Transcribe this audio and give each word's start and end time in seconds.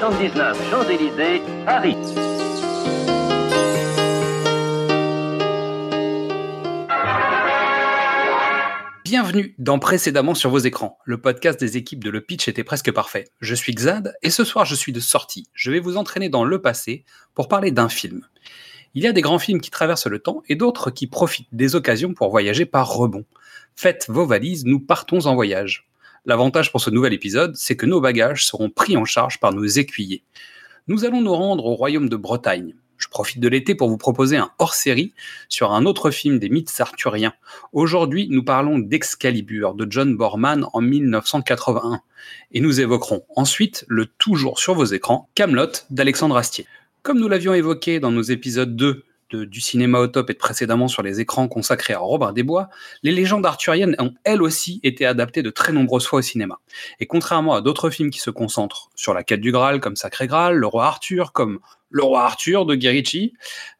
79 0.00 0.70
Champs-Élysées, 0.70 1.42
Paris. 1.66 1.94
Bienvenue 9.04 9.54
dans 9.58 9.78
Précédemment 9.78 10.34
sur 10.34 10.48
vos 10.48 10.56
écrans, 10.56 10.96
le 11.04 11.20
podcast 11.20 11.60
des 11.60 11.76
équipes 11.76 12.02
de 12.02 12.08
Le 12.08 12.22
Pitch 12.22 12.48
était 12.48 12.64
presque 12.64 12.90
parfait. 12.92 13.26
Je 13.42 13.54
suis 13.54 13.74
Xad 13.74 14.14
et 14.22 14.30
ce 14.30 14.42
soir 14.42 14.64
je 14.64 14.74
suis 14.74 14.92
de 14.92 15.00
sortie. 15.00 15.48
Je 15.52 15.70
vais 15.70 15.80
vous 15.80 15.98
entraîner 15.98 16.30
dans 16.30 16.44
le 16.44 16.62
passé 16.62 17.04
pour 17.34 17.48
parler 17.48 17.70
d'un 17.70 17.90
film. 17.90 18.22
Il 18.94 19.02
y 19.02 19.06
a 19.06 19.12
des 19.12 19.20
grands 19.20 19.38
films 19.38 19.60
qui 19.60 19.70
traversent 19.70 20.06
le 20.06 20.20
temps 20.20 20.42
et 20.48 20.56
d'autres 20.56 20.90
qui 20.90 21.08
profitent 21.08 21.50
des 21.52 21.74
occasions 21.76 22.14
pour 22.14 22.30
voyager 22.30 22.64
par 22.64 22.90
rebond. 22.90 23.26
Faites 23.76 24.06
vos 24.08 24.24
valises, 24.24 24.64
nous 24.64 24.80
partons 24.80 25.26
en 25.26 25.34
voyage. 25.34 25.89
L'avantage 26.26 26.70
pour 26.70 26.80
ce 26.80 26.90
nouvel 26.90 27.14
épisode, 27.14 27.56
c'est 27.56 27.76
que 27.76 27.86
nos 27.86 28.00
bagages 28.00 28.46
seront 28.46 28.68
pris 28.68 28.96
en 28.96 29.04
charge 29.04 29.40
par 29.40 29.54
nos 29.54 29.64
écuyers. 29.64 30.22
Nous 30.86 31.04
allons 31.04 31.22
nous 31.22 31.34
rendre 31.34 31.64
au 31.64 31.74
royaume 31.74 32.08
de 32.08 32.16
Bretagne. 32.16 32.74
Je 32.98 33.08
profite 33.08 33.40
de 33.40 33.48
l'été 33.48 33.74
pour 33.74 33.88
vous 33.88 33.96
proposer 33.96 34.36
un 34.36 34.50
hors-série 34.58 35.14
sur 35.48 35.72
un 35.72 35.86
autre 35.86 36.10
film 36.10 36.38
des 36.38 36.50
mythes 36.50 36.74
arthuriens. 36.78 37.32
Aujourd'hui, 37.72 38.28
nous 38.28 38.44
parlons 38.44 38.78
d'Excalibur 38.78 39.74
de 39.74 39.86
John 39.88 40.14
Borman 40.14 40.66
en 40.74 40.82
1981. 40.82 42.02
Et 42.52 42.60
nous 42.60 42.80
évoquerons 42.80 43.24
ensuite 43.34 43.86
le 43.88 44.04
toujours 44.04 44.58
sur 44.58 44.74
vos 44.74 44.84
écrans 44.84 45.30
Camelot 45.34 45.72
d'Alexandre 45.88 46.36
Astier. 46.36 46.66
Comme 47.02 47.18
nous 47.18 47.28
l'avions 47.28 47.54
évoqué 47.54 47.98
dans 47.98 48.10
nos 48.10 48.20
épisodes 48.20 48.76
2 48.76 49.04
du 49.36 49.60
cinéma 49.60 49.98
au 49.98 50.06
top 50.06 50.30
et 50.30 50.34
précédemment 50.34 50.88
sur 50.88 51.02
les 51.02 51.20
écrans 51.20 51.48
consacrés 51.48 51.94
à 51.94 51.98
Robin 51.98 52.32
des 52.32 52.42
Bois, 52.42 52.68
les 53.02 53.12
légendes 53.12 53.46
arthuriennes 53.46 53.96
ont 53.98 54.14
elles 54.24 54.42
aussi 54.42 54.80
été 54.82 55.06
adaptées 55.06 55.42
de 55.42 55.50
très 55.50 55.72
nombreuses 55.72 56.06
fois 56.06 56.20
au 56.20 56.22
cinéma. 56.22 56.58
Et 57.00 57.06
contrairement 57.06 57.54
à 57.54 57.60
d'autres 57.60 57.90
films 57.90 58.10
qui 58.10 58.20
se 58.20 58.30
concentrent 58.30 58.90
sur 58.94 59.14
la 59.14 59.22
quête 59.22 59.40
du 59.40 59.52
Graal 59.52 59.80
comme 59.80 59.96
Sacré 59.96 60.26
Graal, 60.26 60.56
le 60.56 60.66
roi 60.66 60.86
Arthur 60.86 61.32
comme 61.32 61.60
le 61.90 62.02
roi 62.02 62.22
Arthur 62.22 62.66
de 62.66 62.74
Guy 62.74 62.88
Ritchie, 62.88 63.34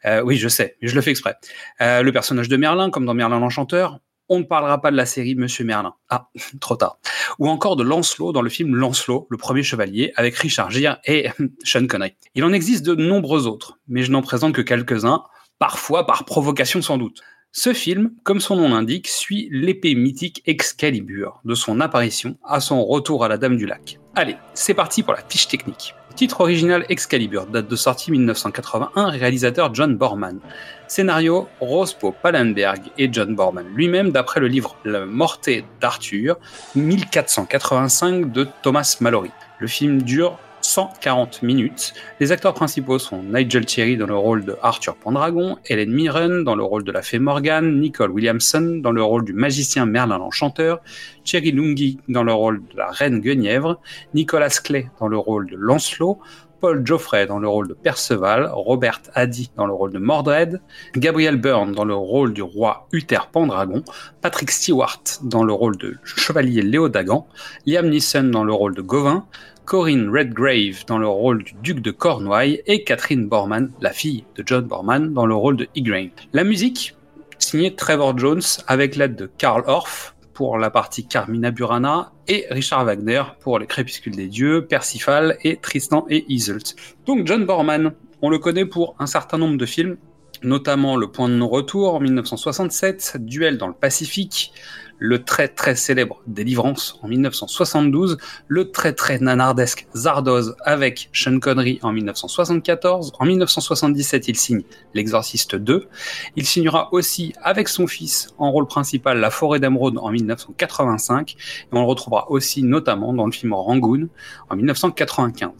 euh, 0.04 0.22
oui 0.22 0.36
je 0.36 0.48
sais, 0.48 0.76
mais 0.82 0.88
je 0.88 0.94
le 0.94 1.00
fais 1.00 1.10
exprès, 1.10 1.36
euh, 1.80 2.02
le 2.02 2.12
personnage 2.12 2.48
de 2.48 2.56
Merlin 2.56 2.90
comme 2.90 3.06
dans 3.06 3.14
Merlin 3.14 3.38
l'Enchanteur, 3.38 4.00
on 4.30 4.38
ne 4.38 4.44
parlera 4.44 4.80
pas 4.80 4.92
de 4.92 4.96
la 4.96 5.06
série 5.06 5.34
Monsieur 5.34 5.64
Merlin. 5.64 5.92
Ah, 6.08 6.28
trop 6.60 6.76
tard. 6.76 6.98
Ou 7.38 7.48
encore 7.48 7.76
de 7.76 7.82
Lancelot 7.82 8.32
dans 8.32 8.42
le 8.42 8.48
film 8.48 8.76
Lancelot, 8.76 9.26
le 9.28 9.36
premier 9.36 9.62
chevalier, 9.62 10.12
avec 10.16 10.36
Richard 10.36 10.70
Gere 10.70 10.98
et 11.04 11.28
Sean 11.64 11.86
Connery. 11.86 12.14
Il 12.34 12.44
en 12.44 12.52
existe 12.52 12.86
de 12.86 12.94
nombreux 12.94 13.46
autres, 13.46 13.78
mais 13.88 14.02
je 14.02 14.12
n'en 14.12 14.22
présente 14.22 14.54
que 14.54 14.62
quelques-uns, 14.62 15.24
parfois 15.60 16.06
par 16.06 16.24
provocation 16.24 16.82
sans 16.82 16.98
doute. 16.98 17.22
Ce 17.52 17.72
film, 17.72 18.12
comme 18.24 18.40
son 18.40 18.56
nom 18.56 18.70
l'indique, 18.70 19.08
suit 19.08 19.48
l'épée 19.52 19.94
mythique 19.94 20.42
Excalibur, 20.46 21.40
de 21.44 21.54
son 21.54 21.80
apparition 21.80 22.36
à 22.44 22.60
son 22.60 22.84
retour 22.84 23.24
à 23.24 23.28
la 23.28 23.36
Dame 23.36 23.56
du 23.56 23.66
Lac. 23.66 23.98
Allez, 24.16 24.36
c'est 24.54 24.74
parti 24.74 25.02
pour 25.02 25.12
la 25.12 25.20
fiche 25.28 25.48
technique. 25.48 25.94
Titre 26.16 26.40
original 26.40 26.86
Excalibur, 26.88 27.46
date 27.46 27.68
de 27.68 27.76
sortie 27.76 28.10
1981, 28.10 29.10
réalisateur 29.10 29.74
John 29.74 29.96
Borman. 29.96 30.40
Scénario 30.88 31.48
Rospo 31.60 32.12
Pallenberg 32.12 32.82
et 32.98 33.08
John 33.12 33.34
Borman 33.34 33.66
lui-même 33.74 34.10
d'après 34.10 34.40
le 34.40 34.48
livre 34.48 34.76
La 34.84 35.04
Morte 35.04 35.50
d'Arthur 35.80 36.38
1485 36.74 38.32
de 38.32 38.46
Thomas 38.62 38.96
Mallory. 39.00 39.30
Le 39.58 39.66
film 39.66 40.02
dure 40.02 40.38
140 40.62 41.42
minutes. 41.42 41.94
Les 42.20 42.32
acteurs 42.32 42.54
principaux 42.54 42.98
sont 42.98 43.22
Nigel 43.22 43.66
Thierry 43.66 43.96
dans 43.96 44.06
le 44.06 44.16
rôle 44.16 44.44
de 44.44 44.56
Arthur 44.62 44.96
Pendragon, 44.96 45.56
Helen 45.66 45.92
Mirren 45.92 46.44
dans 46.44 46.54
le 46.54 46.62
rôle 46.62 46.84
de 46.84 46.92
la 46.92 47.02
fée 47.02 47.18
Morgane, 47.18 47.80
Nicole 47.80 48.10
Williamson 48.10 48.80
dans 48.82 48.92
le 48.92 49.02
rôle 49.02 49.24
du 49.24 49.32
magicien 49.32 49.86
Merlin 49.86 50.18
l'Enchanteur, 50.18 50.80
Thierry 51.24 51.52
Lungi 51.52 51.98
dans 52.08 52.22
le 52.22 52.32
rôle 52.32 52.62
de 52.72 52.76
la 52.76 52.90
reine 52.90 53.20
Guenièvre, 53.20 53.80
Nicolas 54.14 54.60
Clay 54.62 54.90
dans 55.00 55.08
le 55.08 55.18
rôle 55.18 55.50
de 55.50 55.56
Lancelot, 55.56 56.20
Paul 56.60 56.86
Geoffrey 56.86 57.26
dans 57.26 57.38
le 57.38 57.48
rôle 57.48 57.68
de 57.68 57.74
Perceval, 57.74 58.50
Robert 58.52 59.00
Addy 59.14 59.50
dans 59.56 59.66
le 59.66 59.72
rôle 59.72 59.92
de 59.92 59.98
Mordred, 59.98 60.60
Gabriel 60.94 61.36
Byrne 61.36 61.72
dans 61.72 61.86
le 61.86 61.94
rôle 61.94 62.34
du 62.34 62.42
roi 62.42 62.86
Uther 62.92 63.20
Pendragon, 63.32 63.82
Patrick 64.20 64.50
Stewart 64.50 65.02
dans 65.22 65.42
le 65.42 65.54
rôle 65.54 65.78
de 65.78 65.96
chevalier 66.04 66.60
Léodagan, 66.60 67.26
Liam 67.66 67.88
Neeson 67.88 68.24
dans 68.24 68.44
le 68.44 68.52
rôle 68.52 68.74
de 68.74 68.82
Gauvin, 68.82 69.26
Corinne 69.70 70.10
Redgrave 70.10 70.84
dans 70.88 70.98
le 70.98 71.06
rôle 71.06 71.44
du 71.44 71.54
duc 71.62 71.80
de 71.80 71.92
Cornouailles 71.92 72.60
et 72.66 72.82
Catherine 72.82 73.28
Borman, 73.28 73.70
la 73.80 73.92
fille 73.92 74.24
de 74.34 74.42
John 74.44 74.64
Borman, 74.64 75.14
dans 75.14 75.26
le 75.26 75.34
rôle 75.36 75.56
de 75.56 75.68
Igraine. 75.76 76.10
La 76.32 76.42
musique, 76.42 76.96
signée 77.38 77.76
Trevor 77.76 78.18
Jones 78.18 78.42
avec 78.66 78.96
l'aide 78.96 79.14
de 79.14 79.30
Karl 79.38 79.62
Orff 79.68 80.16
pour 80.34 80.58
la 80.58 80.70
partie 80.70 81.06
Carmina 81.06 81.52
Burana 81.52 82.10
et 82.26 82.46
Richard 82.50 82.84
Wagner 82.84 83.22
pour 83.38 83.60
les 83.60 83.68
Crépuscules 83.68 84.16
des 84.16 84.26
Dieux, 84.26 84.66
Percival 84.66 85.36
et 85.44 85.54
Tristan 85.54 86.04
et 86.10 86.24
Iseult. 86.26 86.74
Donc 87.06 87.28
John 87.28 87.46
Borman, 87.46 87.92
on 88.22 88.28
le 88.28 88.40
connaît 88.40 88.66
pour 88.66 88.96
un 88.98 89.06
certain 89.06 89.38
nombre 89.38 89.56
de 89.56 89.66
films, 89.66 89.98
notamment 90.42 90.96
Le 90.96 91.12
Point 91.12 91.28
de 91.28 91.34
non-retour 91.34 91.94
en 91.94 92.00
1967, 92.00 93.18
Duel 93.20 93.56
dans 93.56 93.68
le 93.68 93.74
Pacifique, 93.74 94.52
le 95.00 95.24
très 95.24 95.48
très 95.48 95.74
célèbre 95.74 96.20
Délivrance 96.26 96.98
en 97.02 97.08
1972, 97.08 98.18
le 98.46 98.70
très 98.70 98.92
très 98.92 99.18
nanardesque 99.18 99.86
Zardoz 99.96 100.54
avec 100.64 101.08
Sean 101.12 101.40
Connery 101.40 101.80
en 101.82 101.92
1974. 101.92 103.12
En 103.18 103.24
1977, 103.24 104.28
il 104.28 104.36
signe 104.36 104.62
L'Exorciste 104.94 105.56
2. 105.56 105.88
Il 106.36 106.46
signera 106.46 106.92
aussi 106.92 107.32
avec 107.42 107.68
son 107.68 107.86
fils 107.86 108.28
en 108.38 108.52
rôle 108.52 108.66
principal 108.66 109.18
La 109.18 109.30
Forêt 109.30 109.58
d'Emeraude 109.58 109.98
en 109.98 110.10
1985. 110.10 111.34
Et 111.34 111.66
on 111.72 111.80
le 111.80 111.86
retrouvera 111.86 112.30
aussi 112.30 112.62
notamment 112.62 113.12
dans 113.14 113.26
le 113.26 113.32
film 113.32 113.54
Rangoon 113.54 114.08
en 114.50 114.56
1995. 114.56 115.50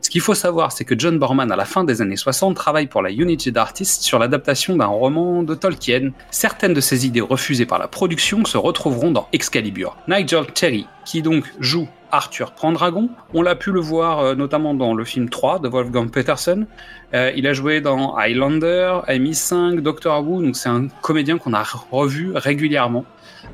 Ce 0.00 0.10
qu'il 0.10 0.20
faut 0.20 0.34
savoir, 0.34 0.72
c'est 0.72 0.84
que 0.84 0.98
John 0.98 1.18
Borman, 1.18 1.50
à 1.52 1.56
la 1.56 1.64
fin 1.64 1.84
des 1.84 2.02
années 2.02 2.16
60, 2.16 2.56
travaille 2.56 2.86
pour 2.86 3.02
la 3.02 3.10
United 3.10 3.56
Artists 3.56 4.02
sur 4.02 4.18
l'adaptation 4.18 4.76
d'un 4.76 4.86
roman 4.86 5.42
de 5.42 5.54
Tolkien. 5.54 6.10
Certaines 6.30 6.74
de 6.74 6.80
ses 6.80 7.06
idées 7.06 7.20
refusées 7.20 7.66
par 7.66 7.78
la 7.78 7.88
production 7.88 8.44
se 8.44 8.56
dans 8.88 9.28
Excalibur. 9.32 9.96
Nigel 10.08 10.46
Terry, 10.46 10.86
qui 11.04 11.22
donc 11.22 11.44
joue 11.60 11.88
Arthur 12.10 12.52
Pendragon, 12.52 13.10
on 13.34 13.42
l'a 13.42 13.54
pu 13.54 13.70
le 13.70 13.80
voir 13.80 14.20
euh, 14.20 14.34
notamment 14.34 14.72
dans 14.72 14.94
le 14.94 15.04
film 15.04 15.28
3 15.28 15.58
de 15.58 15.68
Wolfgang 15.68 16.10
Peterson. 16.10 16.66
Euh, 17.12 17.32
il 17.36 17.46
a 17.46 17.52
joué 17.52 17.80
dans 17.80 18.16
Highlander, 18.16 19.00
MI5, 19.08 19.80
Doctor 19.80 20.26
Who, 20.26 20.42
donc 20.42 20.56
c'est 20.56 20.70
un 20.70 20.88
comédien 21.02 21.38
qu'on 21.38 21.52
a 21.52 21.62
revu 21.90 22.32
régulièrement 22.34 23.04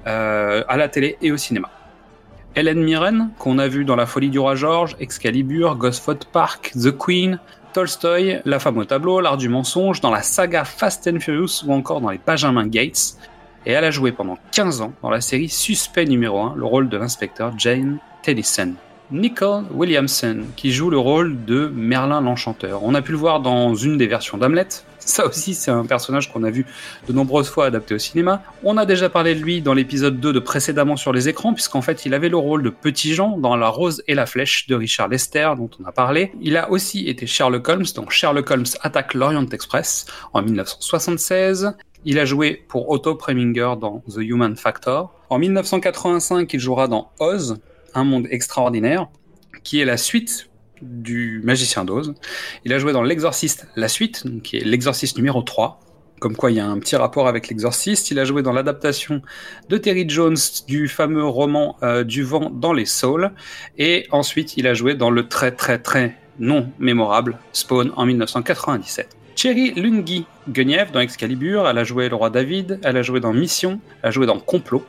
euh, 0.06 0.62
à 0.68 0.76
la 0.76 0.88
télé 0.88 1.16
et 1.20 1.32
au 1.32 1.36
cinéma. 1.36 1.68
Helen 2.54 2.84
Mirren, 2.84 3.30
qu'on 3.38 3.58
a 3.58 3.66
vu 3.66 3.84
dans 3.84 3.96
La 3.96 4.06
Folie 4.06 4.30
du 4.30 4.38
Roi 4.38 4.54
George, 4.54 4.94
Excalibur, 5.00 5.74
Gosford 5.74 6.20
Park, 6.32 6.70
The 6.80 6.96
Queen, 6.96 7.40
Tolstoy, 7.72 8.40
La 8.44 8.60
femme 8.60 8.78
au 8.78 8.84
tableau, 8.84 9.20
L'art 9.20 9.36
du 9.36 9.48
mensonge, 9.48 10.00
dans 10.00 10.12
la 10.12 10.22
saga 10.22 10.64
Fast 10.64 11.08
and 11.08 11.18
Furious 11.18 11.64
ou 11.66 11.72
encore 11.72 12.00
dans 12.00 12.10
les 12.10 12.20
Benjamin 12.24 12.68
Gates. 12.68 13.16
Et 13.66 13.72
elle 13.72 13.84
a 13.84 13.90
joué 13.90 14.12
pendant 14.12 14.38
15 14.52 14.82
ans 14.82 14.92
dans 15.02 15.10
la 15.10 15.20
série 15.20 15.48
Suspect 15.48 16.04
numéro 16.04 16.40
1, 16.40 16.54
le 16.56 16.64
rôle 16.64 16.88
de 16.88 16.96
l'inspecteur 16.96 17.58
Jane 17.58 17.98
Tennison. 18.22 18.74
Nicole 19.10 19.64
Williamson, 19.72 20.44
qui 20.56 20.72
joue 20.72 20.90
le 20.90 20.98
rôle 20.98 21.44
de 21.44 21.70
Merlin 21.74 22.20
l'Enchanteur. 22.20 22.82
On 22.82 22.94
a 22.94 23.02
pu 23.02 23.12
le 23.12 23.18
voir 23.18 23.40
dans 23.40 23.74
une 23.74 23.96
des 23.98 24.06
versions 24.06 24.38
d'Hamlet. 24.38 24.66
Ça 24.98 25.26
aussi, 25.26 25.54
c'est 25.54 25.70
un 25.70 25.84
personnage 25.84 26.32
qu'on 26.32 26.42
a 26.44 26.50
vu 26.50 26.64
de 27.06 27.12
nombreuses 27.12 27.48
fois 27.48 27.66
adapté 27.66 27.94
au 27.94 27.98
cinéma. 27.98 28.42
On 28.62 28.78
a 28.78 28.86
déjà 28.86 29.10
parlé 29.10 29.34
de 29.34 29.40
lui 29.40 29.60
dans 29.60 29.74
l'épisode 29.74 30.18
2 30.18 30.32
de 30.32 30.38
précédemment 30.38 30.96
sur 30.96 31.12
les 31.12 31.28
écrans, 31.28 31.52
puisqu'en 31.52 31.82
fait, 31.82 32.06
il 32.06 32.14
avait 32.14 32.30
le 32.30 32.38
rôle 32.38 32.62
de 32.62 32.70
Petit 32.70 33.14
Jean 33.14 33.36
dans 33.36 33.56
La 33.56 33.68
Rose 33.68 34.02
et 34.08 34.14
la 34.14 34.24
Flèche 34.24 34.66
de 34.66 34.74
Richard 34.74 35.08
Lester, 35.08 35.50
dont 35.56 35.70
on 35.80 35.84
a 35.86 35.92
parlé. 35.92 36.32
Il 36.40 36.56
a 36.56 36.70
aussi 36.70 37.06
été 37.08 37.26
Sherlock 37.26 37.68
Holmes 37.68 37.86
dans 37.94 38.08
Sherlock 38.08 38.50
Holmes 38.50 38.64
attaque 38.80 39.12
l'Orient 39.12 39.46
Express 39.50 40.06
en 40.32 40.40
1976. 40.40 41.74
Il 42.06 42.18
a 42.18 42.26
joué 42.26 42.62
pour 42.68 42.90
Otto 42.90 43.14
Preminger 43.14 43.74
dans 43.80 44.02
The 44.08 44.18
Human 44.18 44.56
Factor. 44.56 45.14
En 45.30 45.38
1985, 45.38 46.52
il 46.52 46.60
jouera 46.60 46.86
dans 46.86 47.10
Oz, 47.18 47.58
un 47.94 48.04
monde 48.04 48.26
extraordinaire, 48.30 49.08
qui 49.62 49.80
est 49.80 49.86
la 49.86 49.96
suite 49.96 50.50
du 50.82 51.40
Magicien 51.44 51.84
d'Oz. 51.84 52.14
Il 52.66 52.74
a 52.74 52.78
joué 52.78 52.92
dans 52.92 53.02
L'Exorciste, 53.02 53.68
la 53.74 53.88
suite, 53.88 54.24
qui 54.42 54.58
est 54.58 54.64
L'Exorciste 54.64 55.16
numéro 55.16 55.40
3. 55.42 55.80
Comme 56.20 56.36
quoi, 56.36 56.50
il 56.50 56.58
y 56.58 56.60
a 56.60 56.66
un 56.66 56.78
petit 56.78 56.96
rapport 56.96 57.26
avec 57.26 57.48
l'Exorciste. 57.48 58.10
Il 58.10 58.18
a 58.18 58.24
joué 58.24 58.42
dans 58.42 58.52
l'adaptation 58.52 59.22
de 59.70 59.78
Terry 59.78 60.06
Jones 60.08 60.36
du 60.66 60.88
fameux 60.88 61.24
roman 61.24 61.76
euh, 61.82 62.04
Du 62.04 62.22
vent 62.22 62.50
dans 62.50 62.72
les 62.72 62.86
saules. 62.86 63.32
Et 63.78 64.06
ensuite, 64.10 64.56
il 64.58 64.66
a 64.66 64.74
joué 64.74 64.94
dans 64.94 65.10
le 65.10 65.26
très 65.28 65.52
très 65.52 65.78
très 65.78 66.18
non 66.38 66.70
mémorable, 66.78 67.38
Spawn 67.52 67.92
en 67.96 68.06
1997. 68.06 69.16
Cherry 69.36 69.72
Lungi, 69.74 70.26
Guenièvre 70.48 70.92
dans 70.92 71.00
Excalibur, 71.00 71.68
elle 71.68 71.78
a 71.78 71.84
joué 71.84 72.08
le 72.08 72.16
roi 72.16 72.30
David, 72.30 72.80
elle 72.82 72.96
a 72.96 73.02
joué 73.02 73.20
dans 73.20 73.32
Mission, 73.32 73.80
elle 74.02 74.08
a 74.08 74.10
joué 74.10 74.26
dans 74.26 74.38
Complot 74.38 74.84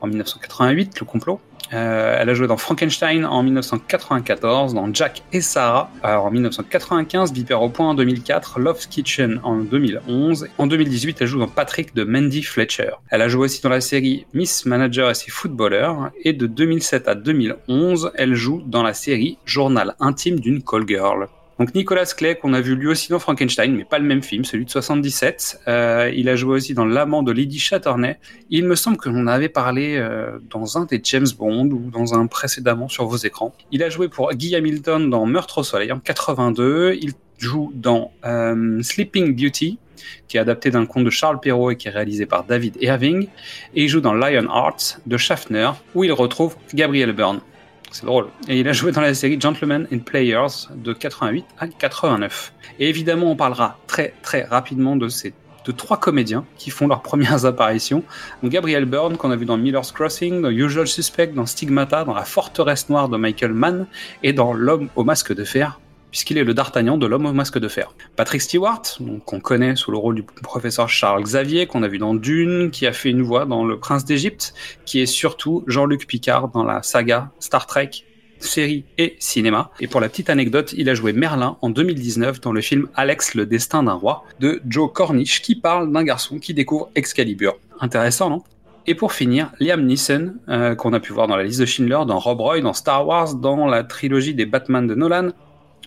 en 0.00 0.06
1988, 0.06 1.00
le 1.00 1.06
complot. 1.06 1.40
Euh, 1.72 2.18
elle 2.20 2.28
a 2.28 2.34
joué 2.34 2.46
dans 2.46 2.58
Frankenstein 2.58 3.24
en 3.24 3.42
1994, 3.42 4.74
dans 4.74 4.92
Jack 4.92 5.22
et 5.32 5.40
Sarah 5.40 5.90
en 6.02 6.30
1995, 6.30 7.32
Viper 7.32 7.54
au 7.54 7.70
point 7.70 7.88
en 7.88 7.94
2004, 7.94 8.60
Love's 8.60 8.86
Kitchen 8.86 9.40
en 9.42 9.56
2011. 9.56 10.48
En 10.58 10.66
2018, 10.66 11.22
elle 11.22 11.26
joue 11.26 11.38
dans 11.38 11.48
Patrick 11.48 11.94
de 11.94 12.04
Mandy 12.04 12.42
Fletcher. 12.42 12.90
Elle 13.10 13.22
a 13.22 13.28
joué 13.28 13.46
aussi 13.46 13.62
dans 13.62 13.70
la 13.70 13.80
série 13.80 14.26
Miss 14.34 14.66
Manager 14.66 15.10
et 15.10 15.14
ses 15.14 15.30
footballeurs. 15.30 16.10
Et 16.22 16.32
de 16.32 16.46
2007 16.46 17.08
à 17.08 17.14
2011, 17.14 18.12
elle 18.14 18.34
joue 18.34 18.62
dans 18.66 18.82
la 18.82 18.94
série 18.94 19.38
Journal 19.46 19.96
intime 20.00 20.40
d'une 20.40 20.62
call 20.62 20.86
girl. 20.86 21.28
Donc 21.58 21.74
Nicolas 21.74 22.06
Clay, 22.06 22.34
qu'on 22.34 22.52
a 22.52 22.60
vu 22.60 22.74
lui 22.74 22.88
aussi 22.88 23.10
dans 23.10 23.18
Frankenstein, 23.20 23.74
mais 23.74 23.84
pas 23.84 23.98
le 23.98 24.04
même 24.04 24.22
film, 24.22 24.44
celui 24.44 24.64
de 24.64 24.70
77. 24.70 25.60
Euh, 25.68 26.10
il 26.14 26.28
a 26.28 26.36
joué 26.36 26.56
aussi 26.56 26.74
dans 26.74 26.84
L'amant 26.84 27.22
de 27.22 27.30
Lady 27.30 27.58
Chatterley. 27.58 28.18
Il 28.50 28.64
me 28.64 28.74
semble 28.74 28.96
que 28.96 29.08
l'on 29.08 29.26
avait 29.28 29.48
parlé 29.48 29.96
euh, 29.96 30.38
dans 30.50 30.78
un 30.78 30.84
des 30.84 31.00
James 31.04 31.26
Bond 31.38 31.66
ou 31.66 31.90
dans 31.90 32.14
un 32.14 32.26
précédemment 32.26 32.88
sur 32.88 33.06
vos 33.06 33.16
écrans. 33.16 33.54
Il 33.70 33.82
a 33.82 33.88
joué 33.88 34.08
pour 34.08 34.32
Guy 34.32 34.56
Hamilton 34.56 35.10
dans 35.10 35.26
Meurtre 35.26 35.58
au 35.58 35.62
soleil 35.62 35.92
en 35.92 36.00
82. 36.00 36.98
Il 37.00 37.12
joue 37.38 37.72
dans 37.74 38.10
euh, 38.24 38.82
Sleeping 38.82 39.36
Beauty, 39.36 39.78
qui 40.26 40.36
est 40.36 40.40
adapté 40.40 40.70
d'un 40.70 40.86
conte 40.86 41.04
de 41.04 41.10
Charles 41.10 41.38
Perrault 41.38 41.70
et 41.70 41.76
qui 41.76 41.86
est 41.86 41.92
réalisé 41.92 42.26
par 42.26 42.44
David 42.44 42.76
Irving. 42.80 43.28
Et 43.74 43.84
il 43.84 43.88
joue 43.88 44.00
dans 44.00 44.14
Lion 44.14 44.48
Hearts 44.52 45.00
de 45.06 45.16
Schaffner, 45.16 45.70
où 45.94 46.02
il 46.02 46.12
retrouve 46.12 46.56
Gabriel 46.74 47.12
Byrne. 47.12 47.40
C'est 47.90 48.06
drôle. 48.06 48.26
Et 48.48 48.58
il 48.58 48.68
a 48.68 48.72
joué 48.72 48.92
dans 48.92 49.00
la 49.00 49.14
série 49.14 49.40
Gentlemen 49.40 49.86
and 49.92 50.00
Players 50.00 50.68
de 50.74 50.92
88 50.92 51.44
à 51.58 51.68
89. 51.68 52.52
Et 52.78 52.88
évidemment, 52.88 53.30
on 53.30 53.36
parlera 53.36 53.78
très 53.86 54.14
très 54.22 54.42
rapidement 54.42 54.96
de 54.96 55.08
ces 55.08 55.32
de 55.64 55.72
trois 55.72 55.98
comédiens 55.98 56.44
qui 56.58 56.70
font 56.70 56.86
leurs 56.86 57.02
premières 57.02 57.44
apparitions. 57.46 58.02
Gabriel 58.42 58.84
Byrne, 58.84 59.16
qu'on 59.16 59.30
a 59.30 59.36
vu 59.36 59.46
dans 59.46 59.56
Miller's 59.56 59.92
Crossing, 59.92 60.42
dans 60.42 60.50
Usual 60.50 60.86
Suspect, 60.86 61.28
dans 61.28 61.46
Stigmata, 61.46 62.04
dans 62.04 62.14
La 62.14 62.24
Forteresse 62.24 62.88
Noire 62.88 63.08
de 63.08 63.16
Michael 63.16 63.54
Mann 63.54 63.86
et 64.22 64.32
dans 64.32 64.52
L'Homme 64.52 64.88
au 64.94 65.04
masque 65.04 65.34
de 65.34 65.44
fer, 65.44 65.80
puisqu'il 66.14 66.38
est 66.38 66.44
le 66.44 66.54
d'Artagnan 66.54 66.96
de 66.96 67.08
l'homme 67.08 67.26
au 67.26 67.32
masque 67.32 67.58
de 67.58 67.66
fer. 67.66 67.92
Patrick 68.14 68.40
Stewart, 68.40 68.82
qu'on 69.26 69.40
connaît 69.40 69.74
sous 69.74 69.90
le 69.90 69.98
rôle 69.98 70.14
du 70.14 70.22
professeur 70.22 70.88
Charles 70.88 71.24
Xavier, 71.24 71.66
qu'on 71.66 71.82
a 71.82 71.88
vu 71.88 71.98
dans 71.98 72.14
Dune, 72.14 72.70
qui 72.70 72.86
a 72.86 72.92
fait 72.92 73.10
une 73.10 73.22
voix 73.22 73.46
dans 73.46 73.64
Le 73.64 73.80
Prince 73.80 74.04
d'Égypte, 74.04 74.54
qui 74.84 75.00
est 75.00 75.06
surtout 75.06 75.64
Jean-Luc 75.66 76.06
Picard 76.06 76.50
dans 76.50 76.62
la 76.62 76.84
saga 76.84 77.32
Star 77.40 77.66
Trek 77.66 77.90
série 78.38 78.84
et 78.96 79.16
cinéma. 79.18 79.72
Et 79.80 79.88
pour 79.88 80.00
la 80.00 80.08
petite 80.08 80.30
anecdote, 80.30 80.72
il 80.76 80.88
a 80.88 80.94
joué 80.94 81.12
Merlin 81.12 81.56
en 81.60 81.70
2019 81.70 82.40
dans 82.40 82.52
le 82.52 82.60
film 82.60 82.86
Alex 82.94 83.34
le 83.34 83.44
destin 83.44 83.82
d'un 83.82 83.94
roi 83.94 84.22
de 84.38 84.62
Joe 84.68 84.92
Cornish 84.92 85.42
qui 85.42 85.56
parle 85.56 85.90
d'un 85.90 86.04
garçon 86.04 86.38
qui 86.38 86.54
découvre 86.54 86.90
Excalibur. 86.94 87.56
Intéressant, 87.80 88.30
non? 88.30 88.44
Et 88.86 88.94
pour 88.94 89.12
finir, 89.12 89.50
Liam 89.58 89.84
Neeson, 89.84 90.34
euh, 90.48 90.76
qu'on 90.76 90.92
a 90.92 91.00
pu 91.00 91.12
voir 91.12 91.26
dans 91.26 91.36
la 91.36 91.42
liste 91.42 91.58
de 91.58 91.66
Schindler, 91.66 92.02
dans 92.06 92.20
Rob 92.20 92.40
Roy, 92.40 92.60
dans 92.60 92.74
Star 92.74 93.04
Wars, 93.04 93.34
dans 93.34 93.66
la 93.66 93.82
trilogie 93.82 94.34
des 94.34 94.46
Batman 94.46 94.86
de 94.86 94.94
Nolan, 94.94 95.30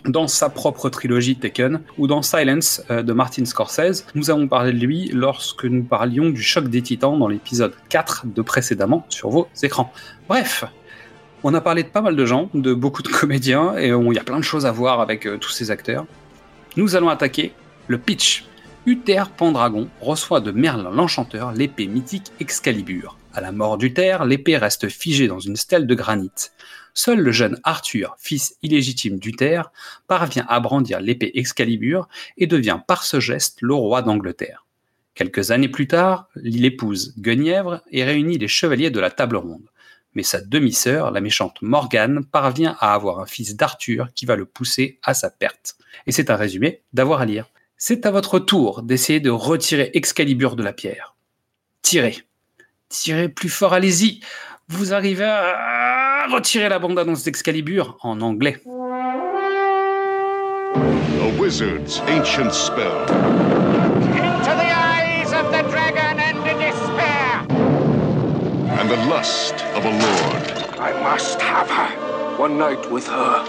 dans 0.04 0.28
sa 0.28 0.48
propre 0.48 0.88
trilogie 0.88 1.36
Taken 1.36 1.80
ou 1.98 2.06
dans 2.06 2.22
Silence 2.22 2.82
euh, 2.90 3.02
de 3.02 3.12
Martin 3.12 3.44
Scorsese. 3.44 4.04
Nous 4.14 4.30
avons 4.30 4.48
parlé 4.48 4.72
de 4.72 4.78
lui 4.78 5.10
lorsque 5.12 5.64
nous 5.64 5.82
parlions 5.82 6.30
du 6.30 6.42
choc 6.42 6.68
des 6.68 6.82
titans 6.82 7.18
dans 7.18 7.28
l'épisode 7.28 7.74
4 7.88 8.26
de 8.26 8.42
précédemment 8.42 9.04
sur 9.08 9.30
vos 9.30 9.48
écrans. 9.62 9.92
Bref, 10.28 10.64
on 11.42 11.54
a 11.54 11.60
parlé 11.60 11.82
de 11.82 11.88
pas 11.88 12.00
mal 12.00 12.16
de 12.16 12.24
gens, 12.24 12.50
de 12.54 12.74
beaucoup 12.74 13.02
de 13.02 13.08
comédiens, 13.20 13.76
et 13.76 13.88
il 13.88 14.14
y 14.14 14.18
a 14.18 14.24
plein 14.24 14.38
de 14.38 14.44
choses 14.44 14.66
à 14.66 14.72
voir 14.72 15.00
avec 15.00 15.26
euh, 15.26 15.38
tous 15.38 15.50
ces 15.50 15.70
acteurs. 15.70 16.06
Nous 16.76 16.96
allons 16.96 17.08
attaquer 17.08 17.52
le 17.86 17.98
pitch. 17.98 18.44
Uther 18.86 19.24
Pendragon 19.36 19.88
reçoit 20.00 20.40
de 20.40 20.50
Merlin 20.50 20.90
l'Enchanteur 20.90 21.52
l'épée 21.52 21.86
mythique 21.86 22.32
Excalibur. 22.40 23.18
À 23.34 23.40
la 23.40 23.52
mort 23.52 23.76
d'Uther, 23.76 24.24
l'épée 24.24 24.56
reste 24.56 24.88
figée 24.88 25.28
dans 25.28 25.40
une 25.40 25.56
stèle 25.56 25.86
de 25.86 25.94
granit. 25.94 26.30
Seul 26.98 27.20
le 27.20 27.30
jeune 27.30 27.60
Arthur, 27.62 28.16
fils 28.18 28.56
illégitime 28.60 29.20
d'Uther, 29.20 29.70
parvient 30.08 30.44
à 30.48 30.58
brandir 30.58 30.98
l'épée 30.98 31.30
Excalibur 31.36 32.08
et 32.36 32.48
devient 32.48 32.80
par 32.88 33.04
ce 33.04 33.20
geste 33.20 33.58
le 33.60 33.74
roi 33.74 34.02
d'Angleterre. 34.02 34.66
Quelques 35.14 35.52
années 35.52 35.68
plus 35.68 35.86
tard, 35.86 36.28
il 36.42 36.64
épouse 36.64 37.14
Guenièvre 37.16 37.82
et 37.92 38.02
réunit 38.02 38.36
les 38.36 38.48
chevaliers 38.48 38.90
de 38.90 38.98
la 38.98 39.12
table 39.12 39.36
ronde. 39.36 39.70
Mais 40.14 40.24
sa 40.24 40.40
demi-sœur, 40.40 41.12
la 41.12 41.20
méchante 41.20 41.62
Morgane, 41.62 42.24
parvient 42.24 42.76
à 42.80 42.94
avoir 42.94 43.20
un 43.20 43.26
fils 43.26 43.54
d'Arthur 43.54 44.08
qui 44.16 44.26
va 44.26 44.34
le 44.34 44.44
pousser 44.44 44.98
à 45.04 45.14
sa 45.14 45.30
perte. 45.30 45.76
Et 46.08 46.10
c'est 46.10 46.30
un 46.30 46.36
résumé 46.36 46.82
d'avoir 46.94 47.20
à 47.20 47.26
lire. 47.26 47.48
C'est 47.76 48.06
à 48.06 48.10
votre 48.10 48.40
tour 48.40 48.82
d'essayer 48.82 49.20
de 49.20 49.30
retirer 49.30 49.92
Excalibur 49.94 50.56
de 50.56 50.64
la 50.64 50.72
pierre. 50.72 51.14
Tirez. 51.80 52.24
Tirez 52.88 53.28
plus 53.28 53.50
fort, 53.50 53.72
allez-y. 53.72 54.18
Vous 54.66 54.92
arrivez 54.92 55.24
à 55.24 55.87
retirer 56.28 56.68
la 56.68 56.78
bande-annonce 56.78 57.24
d'Excalibur 57.24 57.98
en 58.02 58.20
anglais. 58.20 58.56
A 61.20 61.40
wizard's 61.40 62.00
ancient 62.06 62.52
spell. 62.52 63.02
Into 63.02 64.52
the 64.56 64.70
eyes 64.72 65.32
of 65.32 65.50
the 65.50 65.62
dragon 65.70 66.18
and 66.18 66.38
the 66.44 66.54
despair. 66.54 67.46
And 68.78 68.88
the 68.88 68.96
lust 69.08 69.54
of 69.74 69.84
a 69.84 69.90
lord. 69.90 70.44
I 70.78 70.92
must 71.02 71.40
have 71.40 71.68
her. 71.70 72.38
One 72.38 72.58
night 72.58 72.90
with 72.90 73.06
her. 73.08 73.44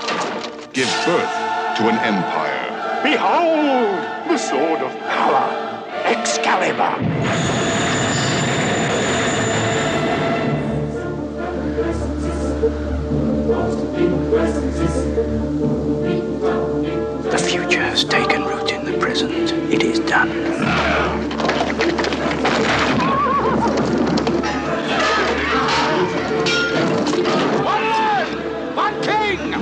Give 0.73 0.89
birth 1.05 1.35
to 1.77 1.87
an 1.87 1.97
empire. 1.99 3.01
Behold 3.03 4.29
the 4.29 4.37
sword 4.37 4.81
of 4.81 4.91
power, 5.07 5.83
Excalibur. 6.05 7.48
The 17.29 17.37
future 17.37 17.81
has 17.81 18.03
taken 18.03 18.43
root 18.43 18.71
in 18.71 18.85
the 18.85 18.97
present. 18.97 19.51
It 19.71 19.83
is 19.83 19.99
done. 19.99 20.29
One 27.63 28.75
one 28.75 29.01
king! 29.03 29.53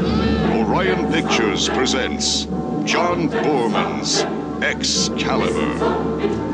Orion 0.63 1.11
Pictures 1.11 1.67
presents 1.69 2.45
John 2.85 3.29
Borman's 3.29 4.23
Excalibur. 4.61 5.75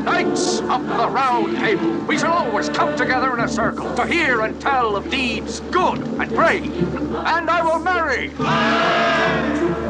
Knights 0.04 0.60
of 0.60 0.86
the 0.86 1.08
Round 1.08 1.56
Table, 1.56 1.96
we 2.06 2.18
shall 2.18 2.32
always 2.32 2.68
come 2.68 2.94
together 2.96 3.32
in 3.32 3.40
a 3.40 3.48
circle 3.48 3.94
to 3.94 4.06
hear 4.06 4.42
and 4.42 4.60
tell 4.60 4.94
of 4.96 5.08
deeds 5.10 5.60
good 5.60 5.98
and 5.98 6.28
brave. 6.30 6.70
And 7.14 7.48
I 7.48 7.62
will 7.62 7.78
marry. 7.78 8.28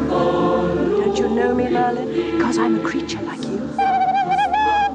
Don't 0.08 1.18
you 1.18 1.28
know 1.28 1.54
me, 1.54 1.68
Merlin? 1.68 2.08
Because 2.36 2.56
I'm 2.56 2.78
a 2.78 2.88
creature 2.88 3.20
like 3.22 3.42
you. 3.42 3.58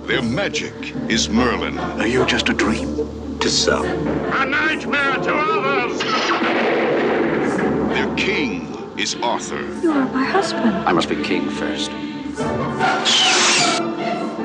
Their 0.08 0.22
magic 0.22 0.96
is 1.10 1.30
Merlin. 1.30 1.78
Are 1.78 2.08
you 2.08 2.26
just 2.26 2.48
a 2.48 2.54
dream? 2.54 3.40
To 3.40 3.50
some. 3.50 3.86
A 3.86 4.46
nightmare 4.46 5.18
to 5.18 5.34
others. 5.36 6.00
Their 7.94 8.16
king 8.16 8.74
is 8.98 9.16
Arthur. 9.16 9.62
You 9.82 9.92
are 9.92 10.06
my 10.14 10.24
husband. 10.24 10.74
I 10.88 10.94
must 10.94 11.10
be 11.10 11.22
king 11.22 11.50
first. 11.50 11.92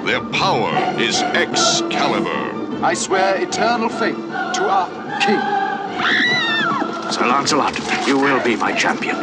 Their 0.05 0.21
power 0.33 0.95
is 0.99 1.21
Excalibur. 1.21 2.83
I 2.83 2.95
swear 2.95 3.43
eternal 3.43 3.91
faith 3.91 4.17
to 4.17 4.69
our 4.69 4.89
king. 5.21 5.41
Sir 7.13 7.27
Lancelot, 7.27 7.79
you 8.07 8.19
will 8.19 8.43
be 8.43 8.57
my 8.57 8.73
champion. 8.73 9.17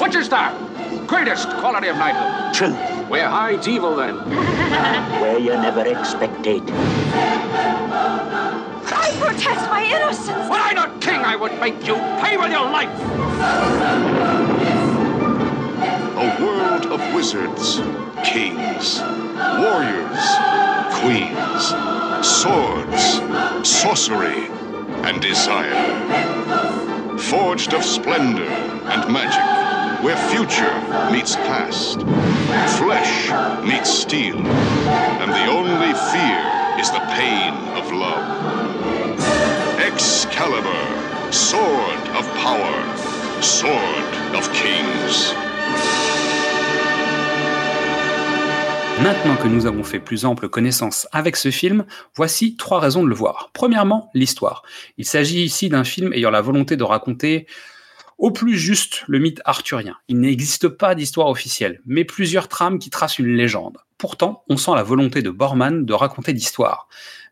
Witcher 0.00 0.22
star, 0.22 0.52
greatest 1.06 1.48
quality 1.58 1.88
of 1.88 1.96
knighthood. 1.96 2.54
True. 2.54 2.74
Where 3.08 3.28
hides 3.28 3.66
evil 3.66 3.96
then? 3.96 4.16
where 5.20 5.38
you 5.38 5.50
never 5.50 5.84
expected. 5.86 6.62
I 8.90 9.10
protest 9.18 9.68
my 9.68 9.82
innocence. 9.84 10.48
Were 10.48 10.56
I 10.56 10.72
not 10.74 11.00
king, 11.00 11.20
I 11.20 11.34
would 11.34 11.58
make 11.58 11.86
you 11.86 11.96
pay 12.20 12.36
with 12.36 12.52
your 12.52 12.70
life. 12.70 14.07
Wizards, 17.28 17.76
kings, 18.24 19.00
warriors, 19.60 20.24
queens, 20.96 21.62
swords, 22.26 23.20
sorcery, 23.68 24.46
and 25.04 25.20
desire. 25.20 25.76
Forged 27.18 27.74
of 27.74 27.84
splendor 27.84 28.48
and 28.48 29.12
magic, 29.12 30.02
where 30.02 30.16
future 30.30 30.72
meets 31.12 31.36
past, 31.36 32.00
flesh 32.78 33.28
meets 33.62 33.90
steel, 33.90 34.38
and 34.38 35.30
the 35.30 35.46
only 35.50 35.92
fear 36.12 36.80
is 36.80 36.90
the 36.90 37.04
pain 37.12 37.52
of 37.76 37.92
love. 37.92 38.24
Excalibur, 39.80 41.30
sword 41.30 42.08
of 42.16 42.26
power, 42.38 43.42
Sword 43.42 44.34
of 44.34 44.50
Kings. 44.54 45.47
Maintenant 49.02 49.36
que 49.36 49.46
nous 49.46 49.66
avons 49.66 49.84
fait 49.84 50.00
plus 50.00 50.24
ample 50.24 50.48
connaissance 50.48 51.06
avec 51.12 51.36
ce 51.36 51.52
film, 51.52 51.86
voici 52.16 52.56
trois 52.56 52.80
raisons 52.80 53.04
de 53.04 53.08
le 53.08 53.14
voir. 53.14 53.50
Premièrement, 53.52 54.10
l'histoire. 54.12 54.64
Il 54.96 55.04
s'agit 55.04 55.44
ici 55.44 55.68
d'un 55.68 55.84
film 55.84 56.12
ayant 56.12 56.30
la 56.30 56.40
volonté 56.40 56.76
de 56.76 56.82
raconter 56.82 57.46
au 58.18 58.32
plus 58.32 58.58
juste 58.58 59.04
le 59.06 59.20
mythe 59.20 59.40
arthurien. 59.44 59.96
Il 60.08 60.18
n'existe 60.18 60.66
pas 60.68 60.96
d'histoire 60.96 61.28
officielle, 61.28 61.80
mais 61.86 62.04
plusieurs 62.04 62.48
trames 62.48 62.80
qui 62.80 62.90
tracent 62.90 63.20
une 63.20 63.36
légende. 63.36 63.78
Pourtant, 63.98 64.42
on 64.48 64.56
sent 64.56 64.72
la 64.74 64.82
volonté 64.82 65.22
de 65.22 65.30
Borman 65.30 65.84
de 65.84 65.92
raconter 65.92 66.32
l'histoire, 66.32 66.88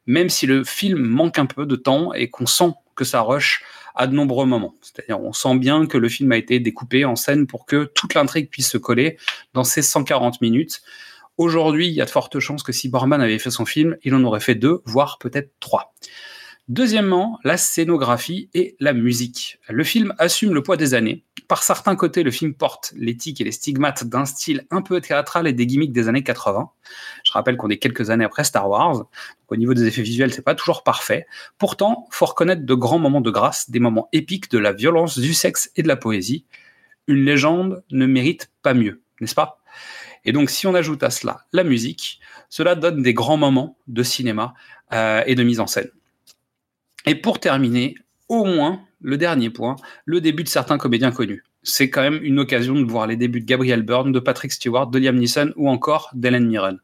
même 0.07 0.29
si 0.29 0.47
le 0.47 0.63
film 0.63 1.01
manque 1.01 1.39
un 1.39 1.47
peu 1.47 1.67
de 1.67 1.77
temps 1.77 2.13
et 2.13 2.31
qu'on 2.31 2.47
sent 2.47 2.73
que 2.95 3.05
ça 3.05 3.23
rush 3.23 3.65
à 3.97 4.07
de 4.07 4.15
nombreux 4.15 4.47
moments. 4.47 4.75
C'est-à-dire, 4.83 5.21
on 5.21 5.33
sent 5.33 5.57
bien 5.57 5.87
que 5.87 5.99
le 5.99 6.09
film 6.09 6.31
a 6.31 6.37
été 6.37 6.61
découpé 6.61 7.05
en 7.05 7.17
scène 7.17 7.47
pour 7.47 7.67
que 7.67 7.85
toute 7.85 8.15
l'intrigue 8.15 8.51
puisse 8.51 8.71
se 8.71 8.79
coller 8.79 9.19
dans 9.55 9.65
ces 9.65 9.83
140 9.83 10.41
minutes. 10.41 10.83
Aujourd'hui, 11.39 11.89
il 11.89 11.93
y 11.93 12.01
a 12.01 12.07
de 12.07 12.11
fortes 12.11 12.39
chances 12.39 12.63
que 12.63 12.73
si 12.73 12.89
Borman 12.89 13.21
avait 13.21 13.39
fait 13.39 13.51
son 13.51 13.67
film, 13.67 13.97
il 14.03 14.15
en 14.15 14.25
aurait 14.25 14.41
fait 14.41 14.55
deux, 14.55 14.81
voire 14.87 15.19
peut-être 15.19 15.53
trois. 15.61 15.95
Deuxièmement, 16.69 17.39
la 17.45 17.59
scénographie 17.59 18.49
et 18.55 18.75
la 18.81 18.93
musique. 18.93 19.61
Le 19.69 19.85
film 19.85 20.15
assume 20.19 20.53
le 20.53 20.63
poids 20.63 20.77
des 20.77 20.95
années. 20.95 21.25
Par 21.47 21.63
certains 21.63 21.95
côtés, 21.95 22.25
le 22.25 22.33
film 22.33 22.55
porte 22.55 22.93
l'éthique 22.97 23.41
et 23.41 23.45
les 23.45 23.53
stigmates 23.53 24.05
d'un 24.05 24.25
style 24.25 24.67
un 24.71 24.83
peu 24.83 25.01
théâtral 25.01 25.47
et 25.47 25.53
des 25.53 25.67
gimmicks 25.67 25.93
des 25.93 26.09
années 26.09 26.25
80. 26.25 26.71
Je 27.23 27.33
rappelle 27.33 27.57
qu'on 27.57 27.69
est 27.69 27.77
quelques 27.77 28.11
années 28.11 28.25
après 28.25 28.43
Star 28.43 28.69
Wars. 28.69 28.95
Donc, 28.95 29.09
au 29.49 29.57
niveau 29.57 29.75
des 29.75 29.87
effets 29.87 30.03
visuels, 30.03 30.33
c'est 30.33 30.43
pas 30.43 30.57
toujours 30.57 30.83
parfait. 30.83 31.27
Pourtant, 31.59 32.09
faut 32.11 32.27
reconnaître 32.27 32.65
de 32.65 32.75
grands 32.75 32.99
moments 32.99 33.21
de 33.21 33.31
grâce, 33.31 33.71
des 33.71 33.79
moments 33.79 34.09
épiques 34.13 34.51
de 34.51 34.59
la 34.59 34.73
violence, 34.73 35.19
du 35.19 35.35
sexe 35.35 35.71
et 35.77 35.83
de 35.83 35.89
la 35.89 35.97
poésie. 35.97 36.47
Une 37.07 37.25
légende 37.25 37.85
ne 37.93 38.07
mérite 38.07 38.51
pas 38.63 38.75
mieux, 38.75 39.03
n'est-ce 39.21 39.37
pas? 39.37 39.61
Et 40.27 40.33
donc, 40.33 40.51
si 40.51 40.67
on 40.67 40.75
ajoute 40.75 41.03
à 41.03 41.11
cela 41.11 41.47
la 41.53 41.65
musique, 41.65 42.21
cela 42.51 42.75
donne 42.75 43.03
des 43.03 43.15
grands 43.15 43.37
moments 43.37 43.79
de 43.87 44.03
cinéma 44.03 44.55
euh, 44.93 45.23
et 45.27 45.35
de 45.35 45.43
mise 45.43 45.61
en 45.61 45.67
scène. 45.67 45.91
Et 47.07 47.15
pour 47.15 47.39
terminer, 47.39 47.95
au 48.29 48.45
moins, 48.45 48.83
le 49.01 49.17
dernier 49.17 49.51
point, 49.51 49.77
le 50.05 50.21
début 50.21 50.43
de 50.43 50.49
certains 50.49 50.79
comédiens 50.79 51.13
connus. 51.13 51.45
C'est 51.63 51.91
quand 51.91 52.03
même 52.03 52.21
une 52.23 52.41
occasion 52.41 52.75
de 52.75 52.85
voir 52.85 53.07
les 53.07 53.17
débuts 53.17 53.41
de 53.41 53.47
Gabriel 53.47 53.83
Byrne, 53.83 54.13
de 54.13 54.19
Patrick 54.19 54.53
Stewart, 54.53 54.89
de 54.89 54.99
Liam 54.99 55.17
Neeson 55.17 55.53
ou 55.57 55.69
encore 55.69 56.11
d'Ellen 56.13 56.47
Mirren. 56.47 56.79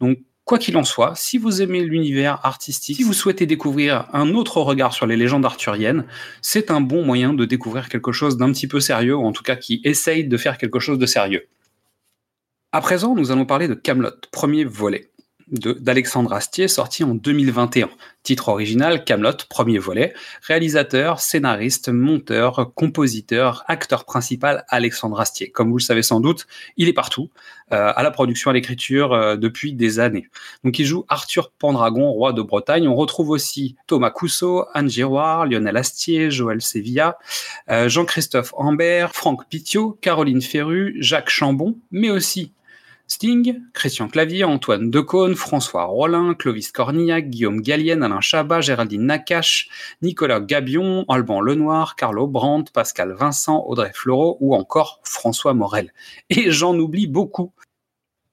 Donc, 0.00 0.18
quoi 0.44 0.58
qu'il 0.58 0.76
en 0.76 0.84
soit, 0.84 1.14
si 1.16 1.36
vous 1.36 1.60
aimez 1.60 1.82
l'univers 1.82 2.44
artistique, 2.44 2.96
si 2.96 3.02
vous 3.02 3.12
souhaitez 3.12 3.46
découvrir 3.46 4.08
un 4.12 4.34
autre 4.34 4.60
regard 4.60 4.94
sur 4.94 5.06
les 5.06 5.16
légendes 5.16 5.44
arthuriennes, 5.44 6.06
c'est 6.40 6.70
un 6.70 6.80
bon 6.80 7.04
moyen 7.04 7.34
de 7.34 7.44
découvrir 7.44 7.88
quelque 7.88 8.12
chose 8.12 8.38
d'un 8.38 8.52
petit 8.52 8.68
peu 8.68 8.80
sérieux, 8.80 9.16
ou 9.16 9.26
en 9.26 9.32
tout 9.32 9.42
cas 9.42 9.56
qui 9.56 9.80
essaye 9.84 10.24
de 10.24 10.36
faire 10.36 10.56
quelque 10.56 10.78
chose 10.78 10.98
de 10.98 11.06
sérieux. 11.06 11.46
À 12.72 12.80
présent, 12.80 13.14
nous 13.14 13.30
allons 13.30 13.46
parler 13.46 13.68
de 13.68 13.74
Camelot, 13.74 14.10
premier 14.32 14.64
volet 14.64 15.12
d'Alexandre 15.48 16.32
Astier, 16.32 16.66
sorti 16.66 17.04
en 17.04 17.14
2021. 17.14 17.88
Titre 18.24 18.48
original, 18.48 19.04
Camelot, 19.04 19.36
premier 19.48 19.78
volet. 19.78 20.12
Réalisateur, 20.42 21.20
scénariste, 21.20 21.88
monteur, 21.88 22.72
compositeur, 22.74 23.64
acteur 23.68 24.04
principal, 24.04 24.64
Alexandre 24.68 25.20
Astier. 25.20 25.50
Comme 25.50 25.70
vous 25.70 25.78
le 25.78 25.82
savez 25.82 26.02
sans 26.02 26.18
doute, 26.18 26.48
il 26.76 26.88
est 26.88 26.92
partout, 26.92 27.30
euh, 27.72 27.92
à 27.94 28.02
la 28.02 28.10
production, 28.10 28.50
à 28.50 28.54
l'écriture, 28.54 29.12
euh, 29.12 29.36
depuis 29.36 29.72
des 29.72 30.00
années. 30.00 30.28
Donc 30.64 30.80
il 30.80 30.84
joue 30.84 31.04
Arthur 31.08 31.52
Pendragon, 31.52 32.10
roi 32.10 32.32
de 32.32 32.42
Bretagne. 32.42 32.88
On 32.88 32.96
retrouve 32.96 33.30
aussi 33.30 33.76
Thomas 33.86 34.10
Cousseau, 34.10 34.64
Anne 34.74 34.90
Giroir, 34.90 35.46
Lionel 35.46 35.76
Astier, 35.76 36.32
Joël 36.32 36.60
Sevilla, 36.60 37.18
euh, 37.70 37.88
Jean-Christophe 37.88 38.52
Ambert, 38.56 39.14
Franck 39.14 39.48
Pitiot, 39.48 39.96
Caroline 40.00 40.42
Ferru, 40.42 40.96
Jacques 40.98 41.30
Chambon, 41.30 41.78
mais 41.92 42.10
aussi 42.10 42.52
Sting, 43.08 43.62
Christian 43.72 44.08
Clavier, 44.08 44.44
Antoine 44.44 44.90
Decaune, 44.90 45.36
François 45.36 45.84
Rollin, 45.84 46.34
Clovis 46.34 46.72
Cornillac, 46.72 47.30
Guillaume 47.30 47.60
Gallienne, 47.60 48.02
Alain 48.02 48.20
Chabat, 48.20 48.60
Géraldine 48.60 49.06
Nakache, 49.06 49.68
Nicolas 50.02 50.40
Gabion, 50.40 51.04
Alban 51.08 51.40
Lenoir, 51.40 51.94
Carlo 51.94 52.26
Brandt, 52.26 52.72
Pascal 52.72 53.12
Vincent, 53.12 53.64
Audrey 53.66 53.92
Fleurot 53.94 54.38
ou 54.40 54.56
encore 54.56 55.00
François 55.04 55.54
Morel. 55.54 55.92
Et 56.30 56.50
j'en 56.50 56.76
oublie 56.76 57.06
beaucoup. 57.06 57.52